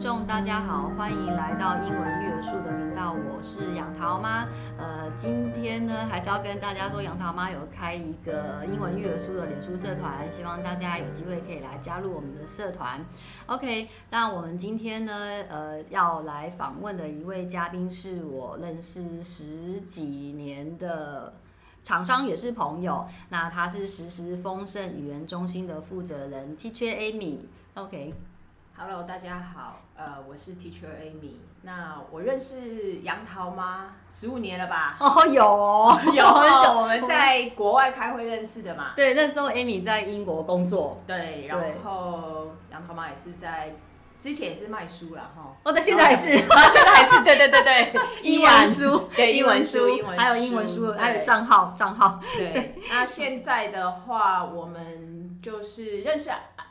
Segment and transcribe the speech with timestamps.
[0.00, 4.48] 众大家好，欢迎来到英文育儿树的频道，我是杨桃妈。
[4.78, 13.04] 呃，今天呢，还是要跟大家说，杨桃妈有开一个英文育儿树的脸书社团，希望大家有机会可以来加入我们的社团。
[13.44, 15.12] OK，那我们今天呢，
[15.50, 21.34] 呃，要来访问的一位嘉宾是我认识十几年的
[21.82, 23.06] 厂商，也是朋友。
[23.28, 27.40] 那他是时时丰盛语言中心的负责人，Teacher Amy。
[27.74, 28.14] OK。
[28.82, 31.34] Hello，大家好，呃，我是 Teacher Amy。
[31.60, 34.96] 那我认识杨桃妈十五年了吧？
[34.98, 36.80] 哦，有哦， 有 很久。
[36.80, 38.92] 我们在国外开会认识的嘛？
[38.96, 40.98] 对，那时候 Amy 在英国工作。
[41.06, 43.74] 对，然后杨桃妈也是在
[44.18, 45.54] 之前也是卖书了哈。
[45.62, 52.18] 哦，对，现在还是， 现在还是，对对对对，英文书，对，英文书，英文还有英文书，还有账号，账号。
[52.34, 56.30] 对，那现在的话，我们就是认识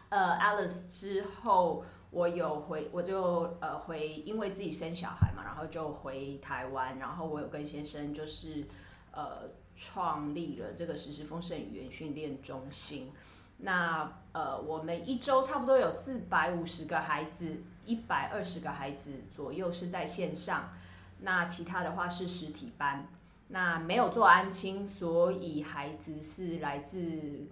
[0.10, 1.86] 呃 Alice 之后。
[2.12, 8.68] 我有回，我就呃回，因为自己生小孩嘛，然后就回台湾，然后我有跟先生就是
[9.12, 13.12] 呃创立了这个时时丰盛语言训练中心。
[13.58, 20.74] 那呃我们一周差不多有四百五十个孩子，一百二十个孩子左右是在线上，
[21.20, 23.08] 那其他的话是实体班。
[23.52, 27.00] 那没有做安亲，所以孩子是来自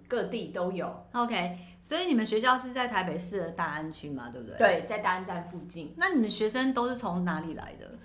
[0.06, 0.88] 各地都有。
[1.12, 4.56] OK，所以你们学校是在台北市的大安区嘛，对不对？
[4.56, 5.92] 对，在大安站附近。
[5.96, 7.98] 那你们学生都是从哪里来的？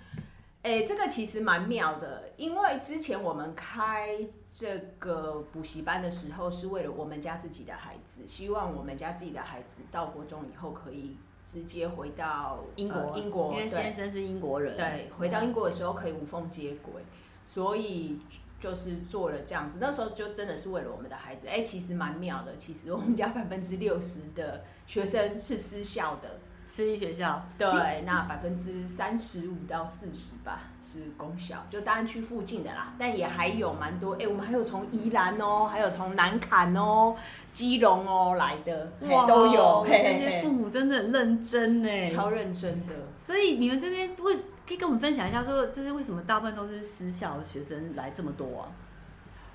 [0.62, 14.76] 哎，这个其实蛮妙的，因为之前我们开这个补习班的时候，是为了我们家自己的孩子，希望我们家自己的孩子到国中以后可以直接回到英国，呃、英国，因为先生是英国人。
[14.76, 17.04] 对，回到英国的时候可以无缝接轨。
[17.46, 18.18] 所以
[18.58, 21.46] 就是做了这样子，那时候就真的是为了我们的孩子。
[21.46, 22.56] 哎、欸，其实蛮妙的。
[22.56, 27.46] 其实我们家百分之六十的学生是私校的，私立学校。
[27.58, 32.94] 对，那百分之三十五到四十吧是公校，就大安区附近的啦。
[32.98, 37.14] 但也还有蛮多，哎、欸，我们还有从宜兰哦，还有从南坎哦、
[37.52, 39.84] 基隆哦来的，哇，都有。
[39.86, 42.94] 这些父母真的很认真呢，超认真的。
[43.12, 44.34] 所以你们这边会。
[44.66, 48.72] 可以跟我们分享一下，说就是为什么大部分都是私校的学生来这么多啊？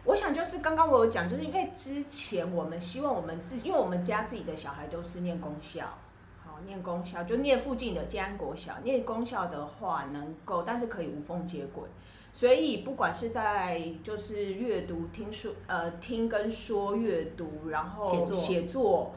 [0.05, 5.97] 我想就是刚刚我有讲，就是因为之前我们希望我们自己，因为我们家自己的小孩都是念公校，
[6.45, 11.83] 好念公校就念附近的建安国小，念公校的话能够，但是可以无缝接轨，
[12.31, 19.15] 所以不管是在就是阅读、听说、呃听跟说阅读，然后写作、写作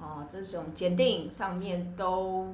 [0.00, 2.52] 啊、呃、这种检定上面都。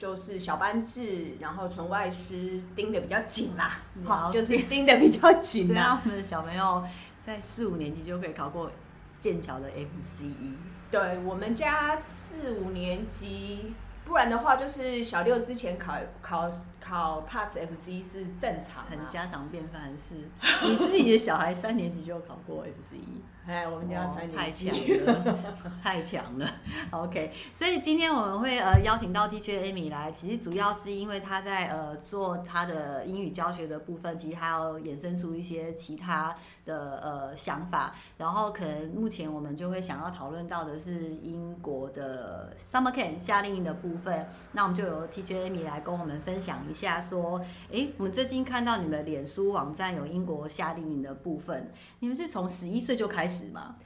[0.00, 6.00] 就是小班制，然后纯外师盯得比较紧啦，好，就是盯得比较紧啦。
[6.02, 6.82] 我们的小朋友
[7.20, 8.72] 在四五年级就可以考过
[9.18, 10.54] 剑桥的 FCE。
[10.90, 13.74] 对，我们家四五年级。
[14.02, 16.50] 不然的话，就是小六之前考考
[16.80, 20.16] 考 pass FCE 是正常，很家常便饭的事。
[20.64, 24.72] 你自己的小孩三年级就考过 FCE，哎，我们家三年，太强
[25.04, 25.38] 了，
[25.82, 26.48] 太强了。
[26.90, 36.32] OK，所以今天我们会呃邀请到 Teacher Amy 来，其实主要是因为他在呃做他的英语教学的部分，其实还要衍生出一些其他
[36.64, 37.92] 的呃想法。
[38.18, 44.28] 然后可能目前我们就会想要讨论到的是英国的 Summer Camp 夏令营的部分。
[44.52, 47.40] 那我们就由 Teacher Amy 来跟我们分享一下，说，
[47.72, 53.76] 哎，我们最近看到你们脸书网站有英国夏令营的部分，你们是从十一岁就开始吗？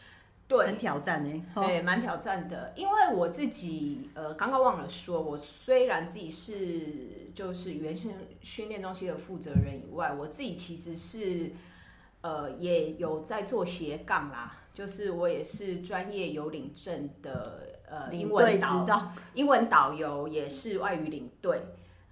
[0.47, 2.72] 对，很挑战呢，对，蛮挑战的。
[2.77, 11.53] 因为我自己，呃，刚刚忘了说，我虽然自己是就是语言训训练中心的负责人以外，我自己其实是，
[12.21, 17.69] 呃，也有在做斜杠啦，就是我也是专业有领证的。
[17.87, 21.61] 呃，英文导英文导游也是外语领队。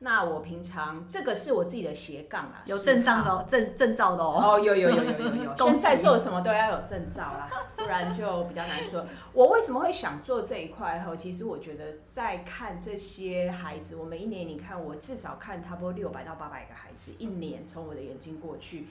[0.04, 4.34] 那我平常这个是我自己的斜杠啊，有证照的哦，证证照的哦。
[4.42, 5.54] 哦，有有有有有有。
[5.56, 9.06] 现在做什么都要有证照啦，不然就比较难说。
[9.32, 10.98] 我为什么会想做这一块？
[10.98, 18.88] 哈，其实我觉得在看这些孩子，我每一年你看，我至少看差不多六百到八百个孩子，一年从我的眼睛过去，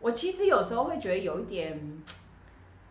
[0.00, 2.00] 我其实有时候会觉得有一点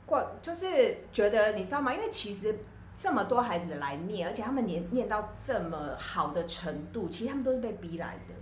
[0.05, 1.93] 怪，就是觉得你知道吗？
[1.93, 2.59] 因为其实。
[2.95, 8.33] 这么多孩子来念，而且他们念念到这么好的程度，其实他们都是被逼来的。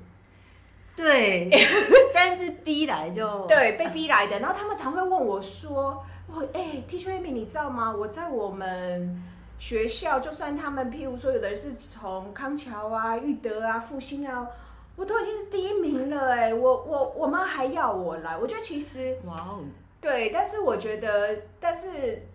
[0.94, 1.50] 对，
[2.14, 4.40] 但是逼来就对，被逼来的。
[4.40, 7.96] 然后他们常会问我说：“我哎，Teacher Amy，你知道吗？
[7.96, 9.24] 我在我们
[9.58, 14.46] 学校，就算他们譬如说有的人是从康桥啊、育德啊、复兴啊，
[14.98, 16.34] 我都已经是第一名了。
[16.34, 18.38] 哎，我我我妈还要我来。
[18.38, 19.64] 我觉得其实哇哦，
[20.02, 22.28] 对，但是我觉得，但是。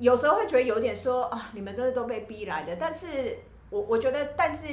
[0.00, 2.76] 有时候会觉得有点说啊，你们真的都被逼来的。
[2.76, 3.38] 但是
[3.70, 4.66] 我我觉得，但是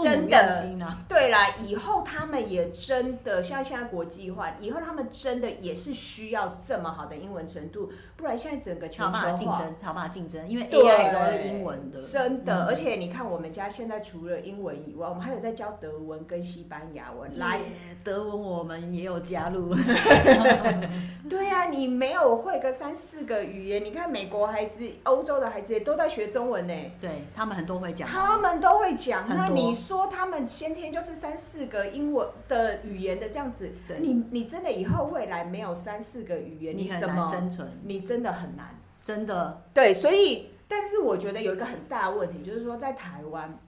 [0.00, 0.38] 真的，
[0.82, 12.64] 啊、对啦，以后他们也真的像现在国际化，以后他们真的也是需要这么好的英文程度，不然现在整个全球化竞争，超怕竞争，因为 AI 都是英文的，真的。
[12.64, 17.30] 嗯、而且你看，我们家现在除了英文以外，我们还有在教德文跟西班牙文。
[17.38, 17.60] 来，
[18.02, 19.74] 德文我们也有加入。
[21.28, 26.74] 对呀、啊，你没有会个三四个语言，你看美国孩子、欧洲的孩子也都在学中文呢。
[26.98, 29.28] 对他们很多会讲，他们都会讲。
[29.28, 29.76] 那你。
[29.82, 37.68] 说他们先天就是三四个英文的语言的这样子，你你真的以后未来没有三四个语言，你很难生存？
[37.84, 39.62] 你真的很难，真的。
[39.74, 43.58] 对，所以，但是我觉得有一个很大的问题，就是说在台湾，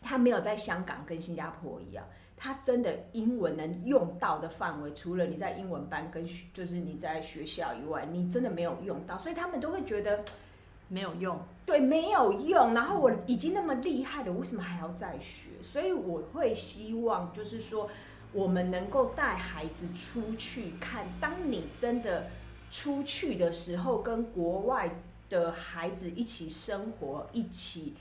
[0.00, 2.04] 他没有在香港跟新加坡一样，
[2.36, 10.24] 他真的英文能用到的范围，除了你在英文班跟就是你在学校以外，你真的没有用到，所以他们都会觉得。
[10.92, 12.74] 没有用，对，没有用。
[12.74, 15.48] 然后我已经那么厉害了，为什么还要再学？
[15.62, 17.88] 所以我会希望，就是说，
[18.34, 21.06] 我们能够带孩子出去看。
[21.18, 22.26] 当你真的
[22.70, 25.00] 出去的时候，跟国外
[25.30, 27.94] 的孩子一起生活，一起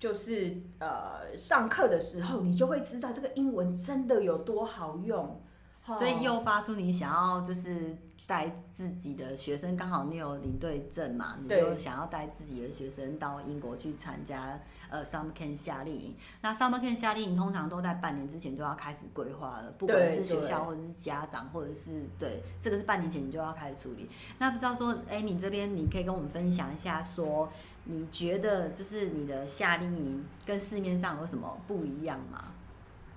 [0.00, 5.40] 就是呃上课的时候，你就会知道这个英文真的有多好用。
[5.76, 7.96] 所以诱发出你想要就是。
[8.30, 14.56] 带自己的学生，刚好你有领队证嘛，你就想要带自己的学生到英国去参加
[14.88, 16.14] 呃 Summer Camp 夏令营。
[16.40, 24.08] 那 Summer Camp 夏令营通常都在半年之前就要开始规划了，不管是学校或者是家长，或者是对这个是半年前你就要开始处理。
[24.38, 27.52] 那不知道说，Amy 这边你可以跟我们分享一下，说
[27.82, 32.44] 你觉得就是你的夏令营跟市面上有什么不一样吗？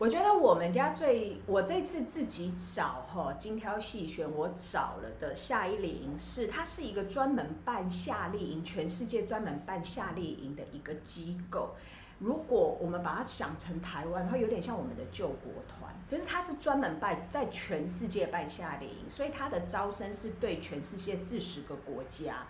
[0.04, 11.74] 我觉得我们家最，我这次自己找哈，精挑细选，我找了的夏令营是，它是一个专门办夏令营，全世界专门办夏令营的一个机构。
[12.20, 22.46] 如果我们把它想成台湾，它有点像我们的救国团，就是它是专门办在全世界办夏令营，所以它的招生是对全世界四十个国家。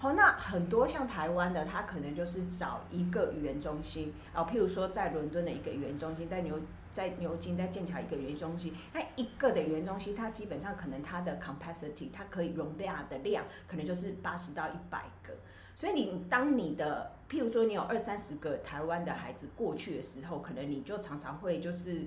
[0.00, 6.56] 好，那很多像台湾的，他可能就是找一个语言中心，啊，譬如说在伦敦的一个语言中心，在牛
[6.92, 15.34] 在牛津、在剑桥一个语言中心，那一个的语言中心，它基本上可能它的 capacity，它可以容纳的量，可能就是八十到一百个。
[15.74, 22.06] 所以你当你的，譬如说你有二三十个台湾的孩子过去的时候，可能你就常常会就是，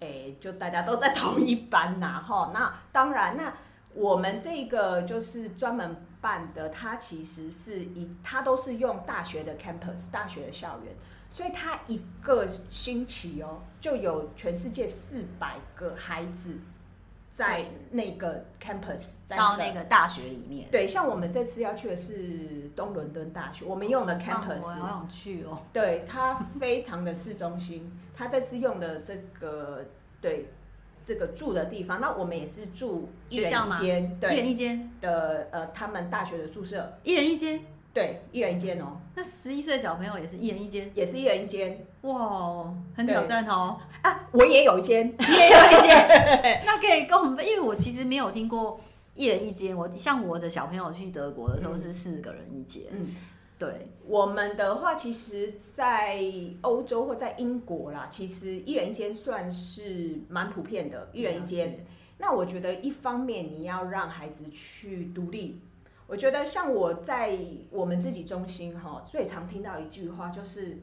[0.00, 2.50] 诶、就大家都在 同一班呐，哈。
[2.52, 3.54] 那当然，那
[3.94, 5.96] 我们这个就是专门。
[6.20, 10.94] 办的，它其实是一，它都是用大学的 campus，大学的校园，
[11.28, 16.58] 所以它一个星期哦，就有全世界四百个孩子
[17.30, 20.68] 在那个 campus，在到那个大学里面。
[20.70, 25.62] 对，像我们这次要去的是东伦敦大学，我们用的 campus，我好想去哦。
[25.72, 29.84] 对，它非常的市中心，它这次用的这个
[30.20, 30.52] 对。
[31.04, 34.90] 这个住的地方，那我们也是住一人一间，对，一人一间？
[35.00, 37.60] 的呃，他们大学的宿舍，一人一间，
[37.92, 39.00] 对，一人一间哦。
[39.14, 43.78] 那十一岁的小朋友也是一人一间，也是一人一间，哇，很挑战哦。
[44.02, 48.80] 啊，我也有一间，你也有一间， 那可以跟我们，因为我其实没有听过
[49.14, 52.98] 一人一间，我像我的小朋友去德国的时候是四个人一间，嗯。
[53.00, 53.16] 嗯
[53.60, 56.18] 对我们的话，其实，在
[56.62, 61.84] 欧洲或在英国啦，其实一人一间算是蛮普遍的，一人一间。
[62.16, 65.60] 那我觉得，一方面你要让孩子去独立，
[66.06, 67.38] 我觉得像我在
[67.70, 70.78] 我们自己中心哈，最常听到一句话就是，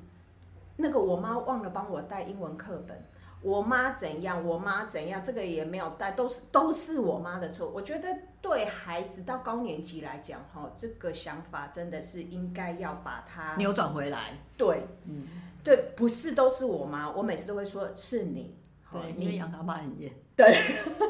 [0.76, 3.04] 那个我妈忘了帮我带英文课本。
[3.42, 7.68] 我妈怎样，我妈怎样，这个也没有带，都是都是我妈的错。
[7.74, 8.08] 我觉得
[8.42, 14.38] 对孩子到高年级来讲，哈，这个想法真的是应该要把它扭转回来。
[14.56, 15.28] 对，嗯，
[15.64, 18.56] 对，不是都是我妈，我每次都会说是你，
[18.92, 20.56] 对，你养他妈很严，对，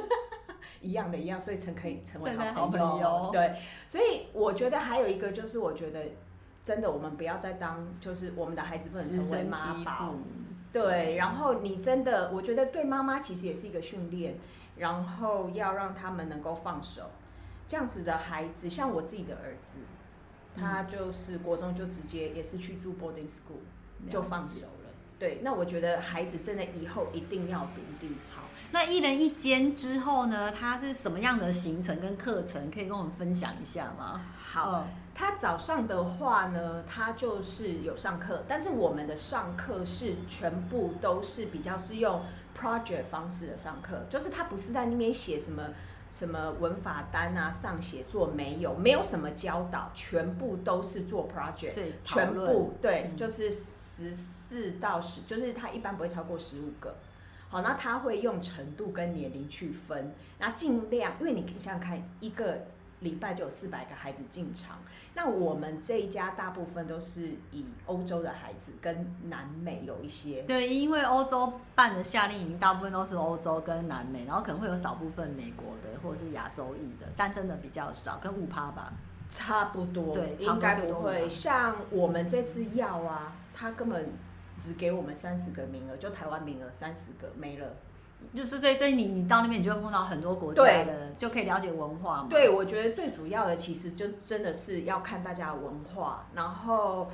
[0.81, 2.87] 一样的，一样，所以才可以成为好朋友。
[2.87, 3.55] 朋友对，
[3.87, 6.03] 所以我觉得还有一个就是，我觉得
[6.63, 10.15] 真的，我们不要再当，就是我们的孩子不能成为妈宝。
[10.73, 14.37] 对，然后你真的，我觉得对妈妈其实也是一个训练，
[14.77, 17.11] 然后要让他们能够放手，
[17.67, 19.79] 这样子的孩子，像我自己的儿子，
[20.59, 24.91] 他就是国中就直接也是去住 boarding school，就放手了。
[25.19, 28.15] 对，那我觉得孩子真的以后一定要独立。
[28.35, 34.21] 好，那一人一间之后呢，他是什么样的行程跟课程，可以跟我们分享一下吗？
[34.37, 34.71] 好。
[34.71, 34.87] 嗯
[35.19, 42.21] 他早上的话呢，他就是有上课，但是我们的上课是全部都是比较是用
[42.59, 45.63] project 方式的上课，就是他不是在那边写什么
[46.09, 56.95] 什么文法单啊、上写作没有，没有什么教导，全部都是做 project，全部对，嗯、就是十四到十，就是他一般不会超过十五个。
[57.49, 62.65] 好，那他会用程度跟年龄去分，那尽量，因为你想想看，一个
[62.99, 64.77] 礼拜就有四百个孩子进场，
[65.13, 70.41] 那我们这一家大部分都是以欧洲的孩子跟南美有一些。
[70.43, 78.93] 对，因为欧洲办的夏令营大部分都是欧洲跟南美，然后可能会有少部分美国的或者是亚洲裔的，但真的比较少，跟五趴吧，
[79.29, 80.15] 差不多。
[80.15, 81.27] 对，应该不会。
[81.29, 84.09] 像我们这次要啊，他根本。
[84.59, 87.75] 只给我们三十个名额，就台湾名额三十个没了，
[88.33, 92.27] 就是所以所以你你到那边你就会碰到很多国家的，就可以了解文化嘛。
[92.29, 97.09] 对，我觉得最主要的其实就真的是要看大家的文化，然后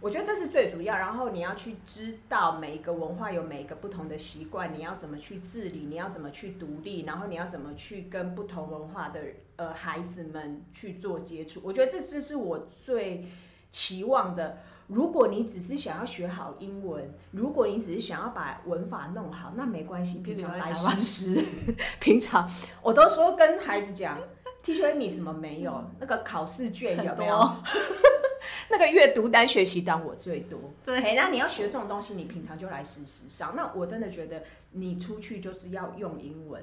[0.00, 9.20] 我觉得这是最主要，然后你要去知道每一个文化有每一个不同的习惯，你要怎么去治理，你要怎么去独立，然后你要怎么去跟不同文化的
[9.56, 13.26] 呃孩子们去做接触，我觉得这这是我最
[13.70, 14.58] 期望的。
[14.88, 21.44] 如果你只是想要学好英文，如果你只是想要把文法弄好，那没关系，平常来实施。
[22.00, 22.50] 平常
[22.82, 24.18] 我都说跟孩子讲
[24.64, 27.56] ，Teacher Amy 什么没有，那个考试卷有没有？
[28.70, 30.58] 那个阅读单、学习单我最多。
[30.84, 33.54] 对那你要学这种东西，你平常就来实施上。
[33.54, 34.42] 那我真的觉得
[34.72, 36.62] 你出去就是要用英文。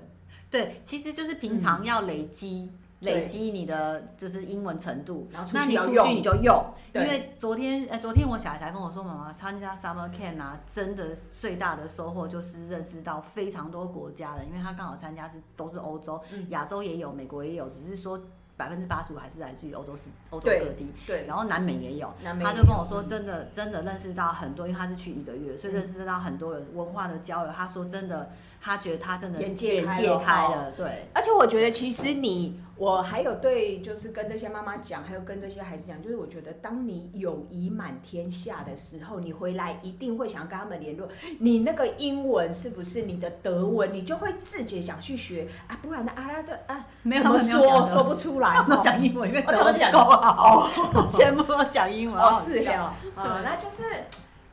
[0.50, 2.72] 对，其实就是平常要累积。
[2.72, 6.66] 嗯累积你的就是英文程度，然后出去要用，那你出去你就用。
[6.94, 11.10] 因为昨天，哎，昨天我小孩才跟我说，妈妈参加 Summer Camp 啊，真的
[11.42, 18.18] 最大的收获就是认识到非常多国家的，因为他刚好参加是都是欧洲，亚洲也有，美国也有，只是说
[18.56, 20.94] 百分之八十五还是来自于欧洲是欧洲各地。
[21.06, 27.54] 对，然后南美也有，嗯、他就跟我说，真的真的认识到很多，因为他是去一个月，所以认识到很多人文化的交流。
[27.54, 28.32] 他说真的。
[28.66, 31.06] 他觉得他真的眼界开了，开了对。
[31.14, 41.08] 而且我觉得，其实你，我还有对，就是跟这些妈妈讲，还有跟这些孩子讲，就是我觉得，当你友谊满天下的时候，你回来一定会想要跟他们联络。
[41.42, 43.94] 你那个英文是不是你的德文？
[43.94, 48.66] 你就会自己想去学啊，不然的啊，的啊，没有怎么说说不出来。
[48.82, 50.68] 讲英文，因为德文讲够好，
[51.14, 52.20] 全部都讲英文。
[52.20, 53.84] 哦，是啊，啊，那就是。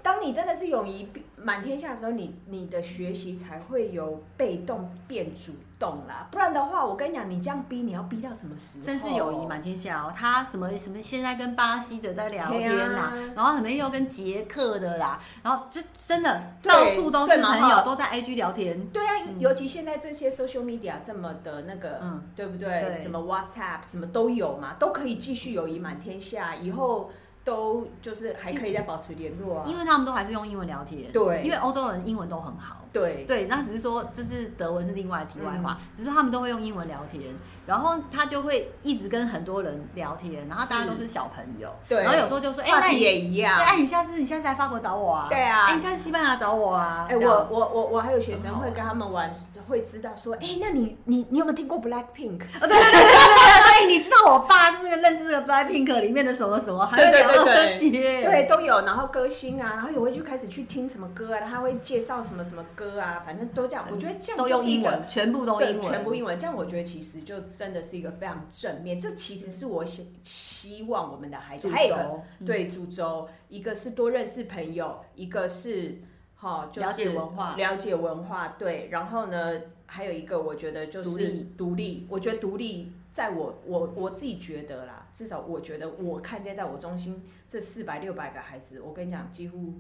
[0.05, 1.13] 当你真的是友谊
[1.45, 6.29] 满天下的时候，你你的学习才会由被动变主动啦。
[6.31, 8.85] 不然的话，我跟你讲，你这样逼，你要逼到什么时候？
[8.85, 10.13] 真是友谊满天下哦。
[10.17, 18.87] 他什么什么，现在跟巴西的在聊天呐，啊、然后什么又跟捷克的啦，然后就真的到处都是朋友，都在 IG 聊天。
[18.89, 22.69] 对啊，嗯、尤其现在这些 social media 这么的那个，嗯，对不对？
[22.69, 26.55] 对什么 WhatsApp 什么都有嘛，都可以继续友谊满天下。
[26.57, 27.11] 以后。
[27.45, 31.11] 都就是还可以再保持联络啊，因为他们都还是用英文聊天。
[31.13, 32.79] 对，因为欧洲人英文都很好。
[32.93, 37.23] 对对，那只是说，就是德文是另外题外话，只是他们都会用英文聊天，
[37.65, 41.75] 然后他就会一直跟很多人聊天，然后大家都是小朋友。
[41.89, 43.57] 对，然后有时候就说，哎，那你也一样。
[43.57, 45.27] 对，哎，你下次你下次来法国找我啊？
[45.31, 45.69] 对啊。
[45.69, 47.07] 哎，你下次西班牙找我啊？
[47.09, 49.33] 哎，我我我我还有学生会跟他们玩，
[49.67, 52.43] 会知道说，哎，那你你你有没有听过 Black Pink？
[52.61, 63.63] 哦，对对对对对，所以你知道我爸就是那个认识这个 Black Pink 里面的什么什么，对对对 对，对都有，然后歌星啊，然后也会就开始去听什么歌啊，他会介绍什么什么歌啊，反正都。
[63.73, 66.39] 这样，我觉得这样都用英文全部都英文，全部英文。
[66.39, 69.01] 这样我觉得其实就真的是一个非常正面。
[69.01, 76.03] 这其实是我希希望我们的孩子，还有一个对主轴，一个是多认识朋友，一个是
[76.37, 78.49] 哈，就是了解文化，了解文化。
[78.59, 79.53] 对，然后呢，
[79.87, 82.07] 还有一个我觉得就是独立。
[82.11, 89.75] 我觉得独立，在我我我自己觉得啦，至少我觉得我看见在我中心这四百六百个孩子，我跟你讲，几乎。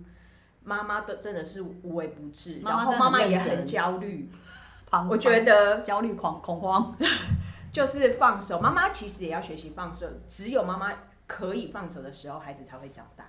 [0.64, 4.30] 妈妈都真的是无微不至，然后妈妈也很焦虑，
[5.10, 6.96] 我觉得焦虑狂恐慌，
[7.72, 8.60] 就是放手。
[8.60, 10.92] 妈妈其实也要学习放手，只有妈妈
[11.26, 13.24] 可以放手的时候，孩子才会长大。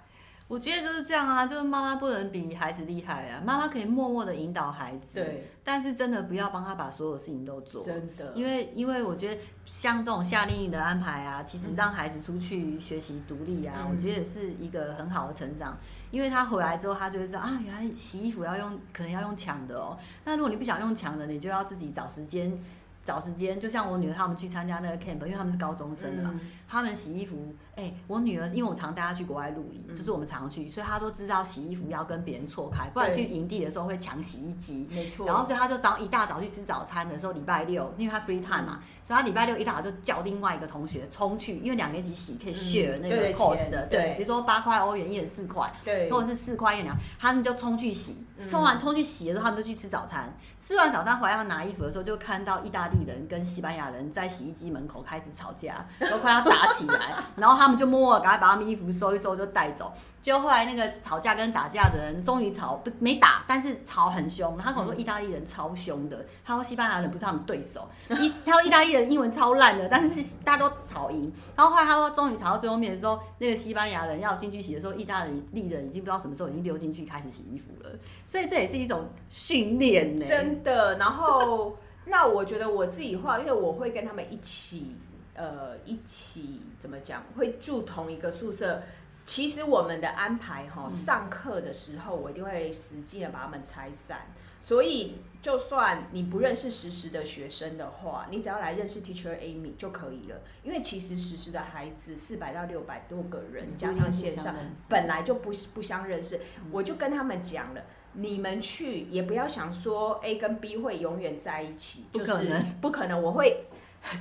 [0.48, 15.78] 我觉得就是这样啊，就是妈妈不能比孩子厉害啊，妈妈可以默默的引导孩子，对，但是真的不要帮他把所有事情都做，真的，因为因为我觉得像这种夏令营的安排啊，其实让孩子出去学习独立啊，嗯、我觉得是一个很好的成长，
[16.12, 22.62] 因为他回来之后，他就会知道啊，原来洗衣服要用，可能要用抢的哦，那如果你不想用抢的，你就要自己找时间。
[23.06, 35.26] 找时间，就像我女儿他们去参加那个 camp，因为他们是高中生的嘛，嗯、他们洗衣服，哎、欸，我女儿因为我常带她去国外露营，嗯、就是我们常去，所以她都知道洗衣服要跟别人错开，不然去营地的时候会抢洗衣机，没错。
[35.26, 48.26] 然后所以她就早一大早去吃早餐的时候，礼拜六，因为她 free time 嘛，嗯、所以她礼拜六一大早就叫另外一个同学冲去，因为两个人一起洗可以 share 那个 cost 的，对，比如说八块欧元一人四块，对，或者是四块一两，他们就冲去洗。
[48.50, 50.36] 冲完冲去洗的时候，他们就去吃早餐。
[50.66, 57.14] 吃完早餐回来要拿衣服的时候，就看到意大利人跟西班牙人在洗衣机门口开始吵架，都快要打起来。
[57.38, 59.92] 然后他们就默默赶快把他们衣服收一收就带走。
[60.22, 64.58] 就后来那个吵架跟打架的人终于吵不没打，但是吵很凶。
[64.58, 67.90] 他跟我说意大利人超凶的，他说西班牙人不是他们对手。
[68.08, 71.30] 一他说意大利人英文超烂的，但是大家都吵赢。
[71.58, 77.90] 然后后来他说终于吵到最后面的时候，那个西班牙人要进去洗的时候，意大利人已经不知道什么时候已经溜进去开始洗衣服了。
[78.26, 80.98] 所以这也是一种训练呢，真的。
[80.98, 84.96] 然后那我觉得我自己话，因为我会跟他们一起，
[85.36, 88.84] 呃，一起怎么讲，会住同一个宿舍。
[89.26, 94.28] 其实我们的安排哈，上课的时候我一定会实际的把他们拆散，
[94.60, 100.42] 所以就算你不认识实时的学生的话，你只要来认识 Teacher Amy 就可以了。
[100.62, 104.54] 因为其实实时的孩子四百到六百多个人，加上线上
[104.90, 113.68] 本来就不不相认识，我就跟他们讲了，你们去也不要想说 A 跟 B 会永远在一起，不可能，不可能，我会。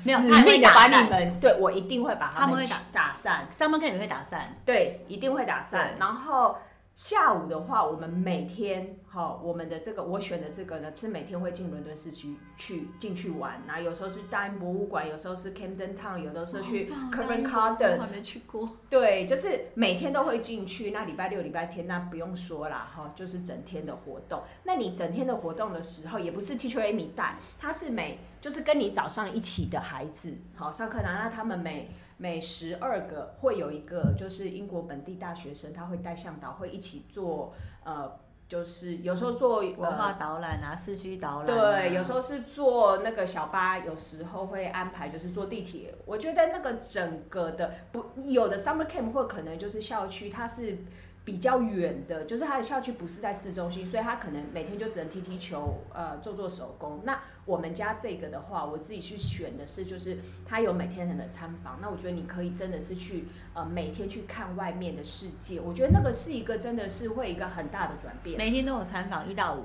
[0.06, 3.46] 没有，他会把你们，对，我一定会把他们打打散。
[3.50, 5.94] 上班课也会打散，对，一定会打散。
[5.98, 6.56] 然后
[6.94, 13.60] 下午的话，我们每天哈，我们的这个我选的这个呢，是每天会进伦敦市区去进去玩。
[13.66, 18.68] 然后有时候是大英博物馆，有时候是 Camden Town，有的时候去 Covent Garden，我还没去过。
[18.90, 20.90] 对，就是每天都会进去。
[20.90, 24.42] 那礼拜六、礼拜天那不用说啦，哈，就是整天的活动。
[24.64, 31.90] 那你整天的活动的时候，也不是 Teacher Amy 带，他是每就是跟你早上一起的孩子，好上课，然后他们每
[32.22, 37.52] 每十二个会有一个，就是英国本地大学生，他会带向导，会一起做，
[37.82, 38.12] 呃，
[38.46, 45.92] 就是有时候做文化导览啊，市区导览，对，有时候是坐那个小巴，有时候会安排就是坐地铁。
[46.06, 50.78] 我觉得那个整个的不有的 summer camp 或可能就是校区，它是。
[51.24, 57.00] 比较远的，就是他的校区不是在市中心，所以他可能每天就只能踢踢球，呃，做做手工。
[57.04, 61.78] 那我们家这个的话，我自己去选的是，就是他有每天的参访。
[61.80, 65.60] 那我觉得你可以真的是去，呃，每天去看外面的世界。
[65.60, 68.36] 我觉得那个是一个真的是会一个很大的转变。
[68.36, 69.64] 每天都有参访，一到五。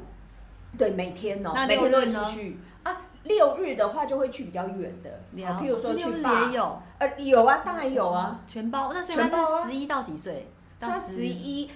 [0.78, 3.02] 对，每天哦，每天都会出去啊。
[3.24, 8.92] 六日的话就会去比较远的，譬如说去也有，呃，有啊，当然有啊，全包。
[8.94, 10.48] 那所以他是十一到几岁？
[10.80, 11.70] 他十一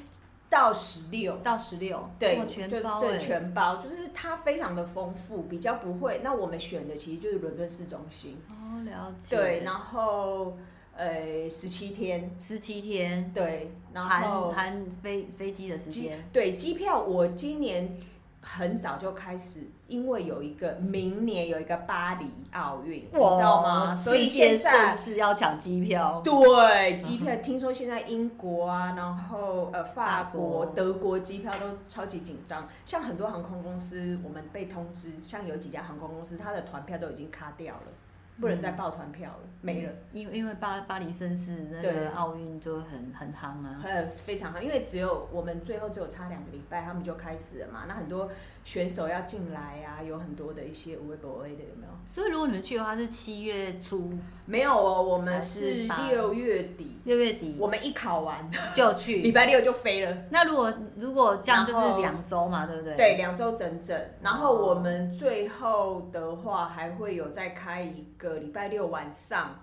[0.49, 6.21] 到十六到十六，对，全包，对，全包，就是它非常的丰富，比较不会。
[6.23, 8.37] 那我们选的其实就是伦敦市中心。
[8.49, 9.35] 哦，了解。
[9.35, 10.57] 对，然后
[10.95, 16.27] 呃，十七天，十七天，对，然后含含飞飞机的时间。
[16.33, 17.97] 对，机票我今年。
[18.43, 23.93] 很早就开始，因为有一个明年有一个巴黎奥运，你知道吗？
[23.93, 26.21] 所以现在是要抢机票。
[26.23, 32.69] 对，机票听说现在英国啊，然后呃法国、德国机票都超级紧张。
[32.85, 37.91] 像很多航空公司，我们被通知，像有几家航空公司，它的团票都已经卡掉了。
[38.39, 39.91] 不能再报团票了，没了。
[40.11, 44.61] 因为因为巴巴黎绅士那个奥运就很很夯啊，很非常夯。
[44.61, 47.85] 因为只有我们最后只有差两个礼拜，他们就开始了嘛。
[47.87, 48.29] 那很多
[48.63, 51.91] 选手要进来啊，有很多的一些无谓不谓的有没有？
[52.05, 54.11] 所以如果你们去的话是七月初，
[54.45, 56.99] 没有哦，我们是六月底。
[57.03, 60.17] 六月底，我们一考完就去，礼拜六就飞了。
[60.29, 62.95] 那如果如果这样就是两周嘛，对不对？
[62.95, 63.99] 对，两周整整。
[64.21, 69.59] 然后我们最后的话还会有再开一个礼拜六晚上，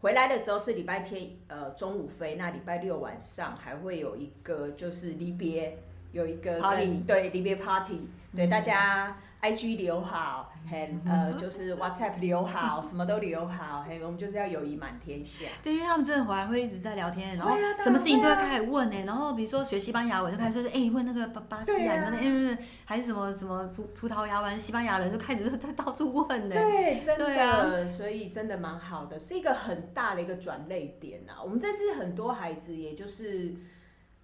[0.00, 5.78] 回来的时候是礼拜天呃中午飞，那礼拜六晚上还会有一个就是离别，
[6.12, 9.16] 有一个 party，对，离别 party，对大家。
[9.46, 15.44] IG 留好，嘿，呃，就是 WhatsApp 留好，什么都留好，嘿，我们就是要友谊满天下。
[15.62, 19.04] 对，因为他们真的回来会一直在聊天，然后什么事情都会开始问呢。
[19.06, 26.54] 然后比如说学西班牙文，就开始说，哎，问那个巴巴西啊，还是什么什么葡葡萄牙文，西班牙人就开始在到处问呢。
[26.56, 31.38] 对，真的，所以真的蛮好的，是一个很大的一个转捩点啊。
[31.44, 33.54] 我们这次很多孩子，也就是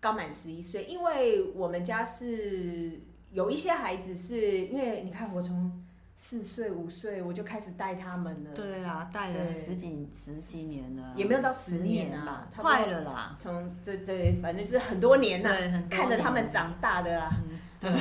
[0.00, 3.02] 刚满十一岁，因为我们家是。
[3.32, 5.82] 有一些孩子是因为你看，我从
[6.16, 8.50] 四岁五岁我就开始带他们了。
[8.54, 13.34] 对啊，带了十几十几年了，也没有到十年啊，快了啦。
[13.38, 15.50] 从对对，反正就是很多年呐，
[15.90, 17.30] 看着他们长大的啦。
[17.80, 17.90] 对。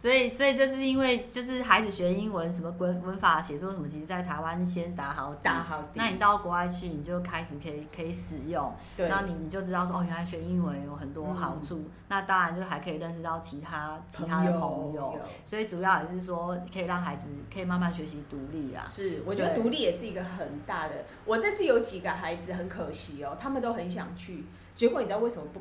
[0.00, 5.84] 所以，所以这是因为就是孩子学英文，什么文文法、写作什么，其实在台湾先打好打好。
[5.92, 8.74] 那你到国外去，你就开始可以可以使用。
[8.96, 9.10] 对。
[9.10, 11.80] 那你你就知道说，哦，原来学英文有很多好处。
[11.80, 15.20] 嗯、那当然就还可以认识到其他其他的朋友。
[15.44, 18.86] 所以主要也是说，可以让孩子可以慢慢学习独立啊。
[18.88, 21.04] 是，我觉得独立也是一个很大的。
[21.26, 25.60] 我这次有几个孩子很可惜哦，他们都很想去，结果你知道为什么不？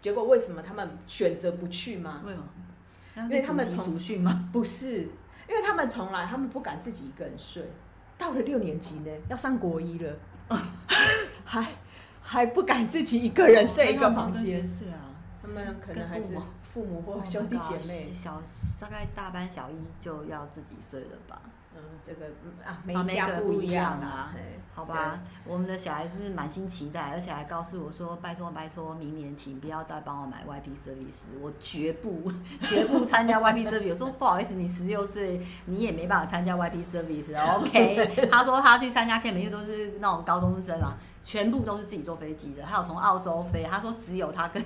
[0.00, 2.22] 结果为什么他们选择不去吗？
[2.24, 2.44] 为什么？
[3.16, 4.48] 因为他们从暑训吗？
[4.52, 5.00] 不是，
[5.48, 7.62] 因为他们从来他们不敢自己一个人睡，
[8.18, 10.16] 到了六年级呢，要上国一了，
[11.44, 11.66] 还
[12.22, 14.64] 还不敢自己一个人睡一个房间。
[14.64, 15.00] 睡啊，
[15.42, 18.42] 他们可能还是父母或兄弟姐妹，小
[18.80, 21.40] 大概大班小一就要自己睡了吧。
[21.76, 22.26] 嗯，这个
[22.64, 24.32] 啊，每一家不一样啊，
[24.74, 25.20] 好吧。
[25.44, 32.32] 我们的小孩是满心期待，而且还告诉我说：“拜托拜托，明年请不要再帮我买 YP service，我绝不
[32.68, 43.64] 绝不参加 YP service。”我说：“不好意思，你十六岁，你也没办法参加 YP service。” OK， 他说他去参加 camp 都是那种高中生啊，全部都是自己坐飞机的，还有从澳洲飞。
[43.70, 44.64] 他说只有他跟。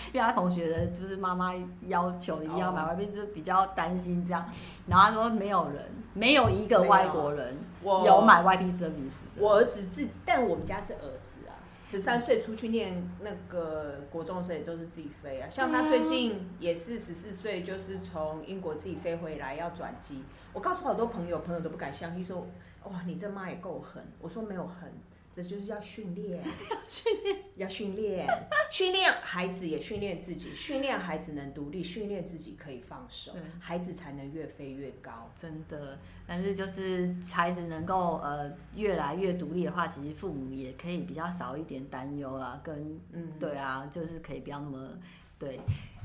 [0.12, 1.52] 因为他同学的就是妈妈
[1.86, 4.44] 要求一定要买外币，就比较担心这样。
[4.86, 9.16] 然后他说没有人，没有一个外国人有买外币 service。
[9.36, 15.48] 我儿子自，但我们家是儿子啊，十三岁出去念那个国中所以都是自己飞啊。
[15.48, 20.24] 像他最近也是十四岁，就是从英国自己飞回来要转机。
[20.52, 22.46] 我告诉好多朋友，朋友都不敢相信，说
[22.84, 24.02] 哇，你这妈也够狠。
[24.20, 24.92] 我说没有狠。
[25.34, 26.42] 这就是要训练，
[26.88, 28.26] 训练要训练，
[28.70, 35.30] 训练孩子也训练自己，训练孩子能独立，训练自己可以放手，孩子才能越飞越高。
[35.40, 44.98] 真的，但是就是孩子能够呃越来越独立的话，其实父母也可以比较少一点担忧啊，跟嗯对啊，就是可以不要那么
[45.38, 45.58] 对。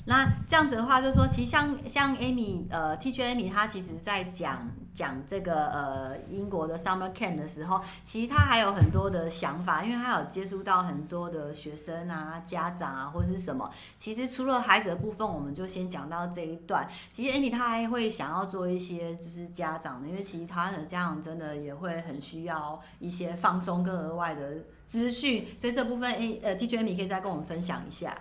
[0.10, 13.70] 那这样子的话，就是说，其实像像 Amy，呃，Teacher Amy，她其实在讲讲这个呃英国的 Summer Camp 的时候，其实她还有很多的想法，因为她有接触到很多的学生啊、家长啊，或是什么。
[14.00, 16.88] 其实除了孩子的部分，我们就先讲到这一段。
[17.12, 24.54] 其实 Amy 她还会想要做一些就是家长的，因为其实她的家长真的也会很需要一些放松跟额外的
[24.88, 28.18] 资讯，所以这部分 A 呃 Teacher Amy 可以再跟我们分享一下。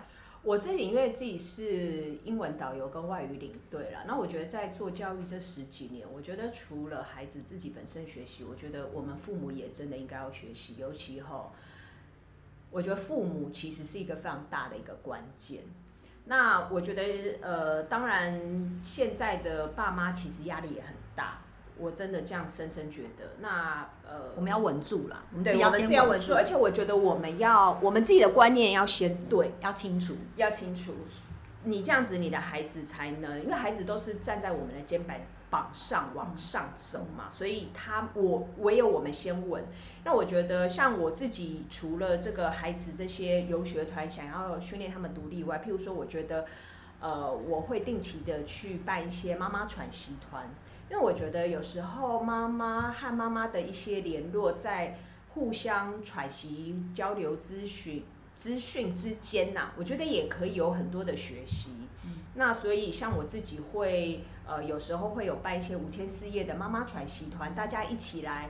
[0.47, 11.51] 我自己因为自己是英文导游跟外语领队啦，那我觉得在做教育这十几年，我觉得除了孩子自己本身学习，我觉得我们父母也真的应该要学习，尤其后，
[12.71, 15.63] 我觉得父母其实是一个非常大的一个关键。
[16.23, 17.03] 那我觉得
[17.41, 21.41] 呃，当然现在的爸妈其实压力也很大。
[21.79, 30.93] 我真的这样深深觉得，那呃，我们要稳住了，对，我们自己要稳住，而且我觉得我们要，我们自己的观念要先对，要清楚，要清楚。
[31.63, 35.17] 你这样子，你的孩子才能，因为孩子都是站在我们的肩膀
[35.49, 39.65] 膀上往上走嘛，所以他我唯有我们先稳。
[40.05, 46.45] 那我觉得，像我自己，除了这个孩子这些游学团想要训练他们独立以外，譬如说，我觉得，
[47.01, 50.49] 呃，我会定期的去办一些妈妈喘息团。
[50.89, 54.97] 因为我觉得有时候妈妈和妈妈的一些联络，在
[55.29, 61.71] 互相喘息、交流、咨询、资讯之间呐，我觉得也可以有很多的学习。
[62.35, 68.49] 那所以像我自己会，呃，有时候会有办一些五天四夜的妈妈喘息团，大家一起来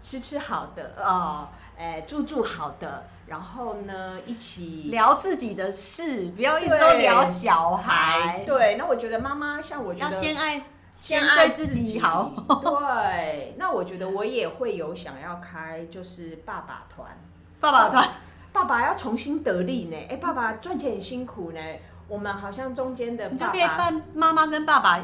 [0.00, 8.42] 吃吃好的哦，哎，住住好的，然后呢，一起聊自己的事，不要一直都聊小孩。
[8.44, 10.64] 对，那我觉得妈妈像我觉得要先爱。
[11.00, 12.32] 先爱自己好，
[12.62, 13.54] 对。
[13.56, 17.16] 那我觉得我也会有想要开，就是爸爸团，
[17.60, 18.08] 爸爸团，
[18.52, 19.96] 爸爸要重新得力呢。
[20.10, 21.60] 哎，爸爸赚钱很辛苦呢。
[22.08, 24.98] 我们好像中间的爸爸，你就可以办妈妈跟爸爸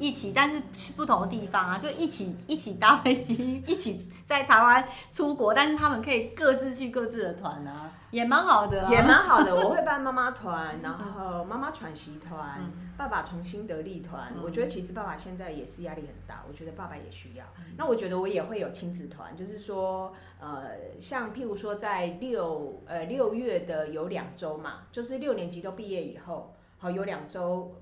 [0.00, 7.92] 一起，但是去不同的地方啊，就一起一起搭飞机， 一起在台湾出国，但是他们可以各自去各自的团啊。
[8.10, 9.54] 也蛮好的，啊，也蛮好的。
[9.54, 14.32] 我会办妈妈团，然后妈妈喘息团，嗯、爸爸重新得力团。
[14.34, 17.44] 嗯、我觉得其实爸爸现在也是压力很大，我觉得爸爸也需要。
[17.58, 27.76] 嗯、那我觉得我也会有亲子团，就是说，呃，像譬如说在六呃六月的有两周嘛，就是六年级都毕业以后，好有两周。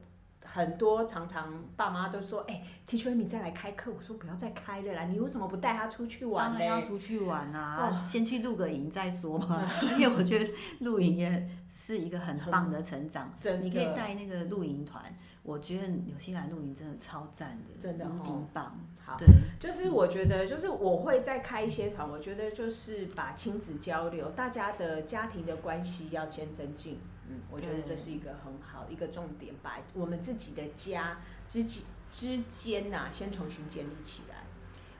[0.50, 9.68] 很多常常爸妈都说：“哎、欸，Teacher Amy 再来开课。”我说：“不要再开了啦，你为什么不带他出去玩呢？”当然要出去玩啊，哦、先去露个营再说嘛。
[9.90, 13.30] 而且我觉得露营也是一个很棒的成长。
[13.38, 15.02] 真的，你可以带那个露营团。
[15.42, 18.78] 我觉得纽西兰露营真的超赞的，真的无敌棒。
[19.02, 19.26] 好，对，
[19.58, 22.06] 就是我觉得，就是我会再开一些团。
[22.06, 26.98] 我觉得就是把亲子交流，大家的家庭的关系要先增进。
[27.28, 34.36] 嗯，我觉得这是一个很好的一个重点，把我们自己的家之之之间呐、啊，先重新建立起来。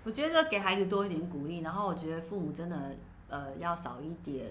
[0.05, 2.97] 我觉得给孩子多一点鼓励，然后我觉得父母真的
[3.29, 4.51] 呃要少一点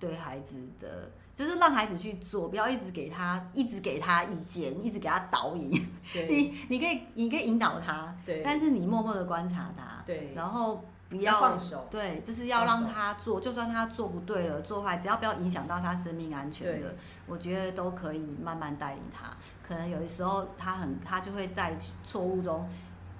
[0.00, 5.86] 对孩子的，就是让孩子去做，不要一直给他一直给他意见，一直给他导引。
[6.12, 16.94] 对你你可以你可以引导他，对，但是你默默的观察他，对，然后不要放手，对，就是要让他做，就算他做不对了，做坏，只要不要影响到他生命安全的，
[17.26, 19.30] 我觉得都可以慢慢带领他。
[19.66, 21.74] 可能有的时候他很，他就会在
[22.06, 22.68] 错误中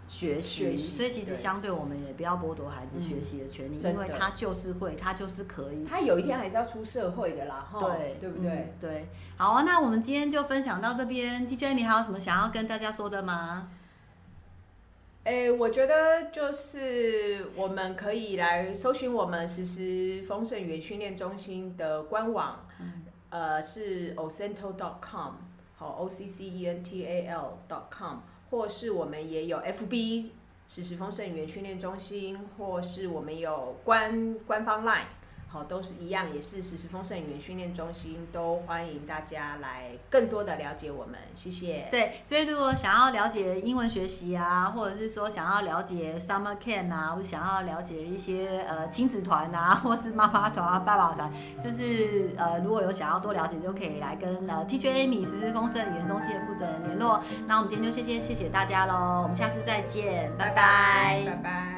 [0.06, 8.50] 学习，所以其实相对我们也不要剥夺孩子学习的权利，因为他就是会，他就是可以，他有一天还是要出社会的啦，对，对不对？
[8.50, 13.68] 嗯、对，好啊，那我们今天就分享到这边，DJ 你还有什么想要跟大家说的吗？
[15.28, 25.34] 诶，我觉得就是我们可以来搜寻我们实时丰盛语言训练中心的官网，嗯、呃，是 occental.com，
[25.76, 30.30] 好，o c c e n t a l dot com，或是我们也有 FB
[30.66, 35.08] 实时丰盛语言训练中心，或是我们有官官方 Line。
[35.50, 41.88] 好，都是一样，也是实时丰盛语言训练中心，都欢迎大家来更多的了解我们，谢谢。
[41.90, 51.32] 对，所以如果想要了解英文学习啊，或者是说想要了解 Summer Camp 啊，或者想要了解一些呃亲子团啊，或是妈妈团啊、爸爸团，
[51.62, 57.22] 就是呃如果有想要多了解，就可以来跟呃 Teacher Amy 实时丰盛语言中心的负责人联络。
[57.46, 61.36] 那我们今天就谢谢谢谢大家喽，我们下次再见，拜拜，拜拜。
[61.36, 61.77] 拜拜。